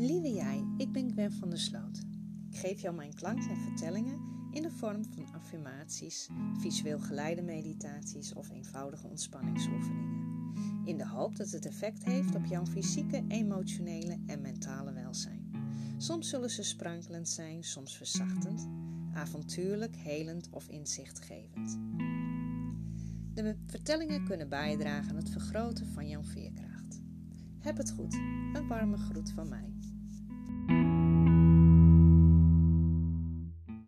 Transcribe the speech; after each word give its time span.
Lieve 0.00 0.32
jij, 0.32 0.64
ik 0.76 0.92
ben 0.92 1.12
Gwen 1.12 1.32
van 1.32 1.50
der 1.50 1.58
Sloot. 1.58 2.02
Ik 2.50 2.58
geef 2.58 2.80
jou 2.80 2.94
mijn 2.94 3.14
klanken 3.14 3.50
en 3.50 3.56
vertellingen 3.56 4.20
in 4.50 4.62
de 4.62 4.70
vorm 4.70 5.04
van 5.04 5.32
affirmaties, 5.32 6.28
visueel 6.58 6.98
geleide 6.98 7.42
meditaties 7.42 8.32
of 8.32 8.50
eenvoudige 8.50 9.06
ontspanningsoefeningen. 9.06 10.52
In 10.84 10.98
de 10.98 11.06
hoop 11.06 11.36
dat 11.36 11.50
het 11.50 11.66
effect 11.66 12.04
heeft 12.04 12.34
op 12.34 12.44
jouw 12.44 12.66
fysieke, 12.66 13.24
emotionele 13.28 14.18
en 14.26 14.40
mentale 14.40 14.92
welzijn. 14.92 15.50
Soms 15.96 16.28
zullen 16.28 16.50
ze 16.50 16.62
sprankelend 16.62 17.28
zijn, 17.28 17.64
soms 17.64 17.96
verzachtend, 17.96 18.68
avontuurlijk, 19.12 19.96
helend 19.96 20.48
of 20.50 20.68
inzichtgevend. 20.68 21.78
De 23.34 23.56
vertellingen 23.66 24.24
kunnen 24.24 24.48
bijdragen 24.48 25.10
aan 25.10 25.16
het 25.16 25.30
vergroten 25.30 25.86
van 25.86 26.08
jouw 26.08 26.22
veerkracht. 26.22 26.79
Heb 27.60 27.76
het 27.76 27.90
goed. 27.90 28.14
Een 28.52 28.66
warme 28.68 28.96
groet 28.96 29.30
van 29.30 29.48
mij. 29.48 29.72